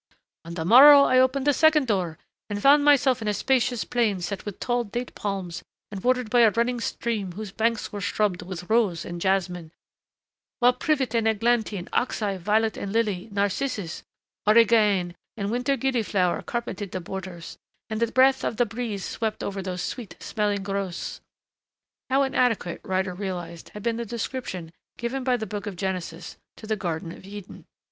"On 0.45 0.55
the 0.55 0.65
morrow 0.65 1.03
I 1.03 1.19
opened 1.19 1.45
the 1.45 1.53
second 1.53 1.85
door 1.85 2.17
and 2.49 2.59
found 2.59 2.83
myself 2.83 3.21
in 3.21 3.27
a 3.27 3.35
spacious 3.35 3.83
plain 3.83 4.19
set 4.19 4.45
with 4.45 4.59
tall 4.59 4.83
date 4.83 5.13
palms 5.13 5.61
and 5.91 6.03
watered 6.03 6.31
by 6.31 6.39
a 6.39 6.49
running 6.49 6.79
stream 6.81 7.33
whose 7.33 7.51
banks 7.51 7.91
were 7.93 8.01
shrubbed 8.01 8.41
with 8.41 8.67
rose 8.67 9.05
and 9.05 9.21
jasmine, 9.21 9.71
while 10.59 10.73
privet 10.73 11.13
and 11.13 11.27
eglantine, 11.27 11.87
oxe 11.93 12.19
eye, 12.23 12.37
violet 12.37 12.77
and 12.77 12.91
lily, 12.91 13.29
narcissus, 13.31 14.01
origane 14.47 15.13
and 15.37 15.49
the 15.49 15.51
winter 15.51 15.77
gilliflower 15.77 16.41
carpeted 16.41 16.91
the 16.93 16.99
borders; 16.99 17.59
and 17.87 17.99
the 17.99 18.11
breath 18.11 18.43
of 18.43 18.57
the 18.57 18.65
breeze 18.65 19.05
swept 19.05 19.43
over 19.43 19.61
those 19.61 19.83
sweet 19.83 20.15
smelling 20.19 20.63
growths...." 20.63 21.21
How 22.09 22.23
inadequate, 22.23 22.81
Ryder 22.83 23.13
realized, 23.13 23.69
had 23.75 23.83
been 23.83 23.97
the 23.97 24.05
description 24.05 24.73
given 24.97 25.23
by 25.23 25.37
the 25.37 25.45
Book 25.45 25.67
of 25.67 25.75
Genesis 25.75 26.37
to 26.57 26.65
the 26.65 26.75
Garden 26.75 27.11
of 27.11 27.23
Eden. 27.23 27.67